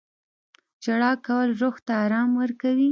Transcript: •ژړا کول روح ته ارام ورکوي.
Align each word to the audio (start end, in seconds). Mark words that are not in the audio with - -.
•ژړا 0.83 1.11
کول 1.25 1.47
روح 1.61 1.75
ته 1.85 1.93
ارام 2.03 2.29
ورکوي. 2.41 2.79